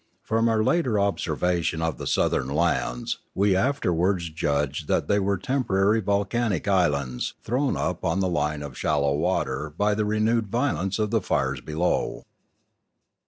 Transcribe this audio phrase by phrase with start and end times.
[0.23, 6.01] From our later observation of the southern lands, we afterwards judged that they were temporary
[6.01, 11.11] volcanic islands thrown up on the line of shallow water by the renewed violence of
[11.11, 12.23] the fires below.